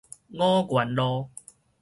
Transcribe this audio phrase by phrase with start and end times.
[0.31, 1.29] 五原路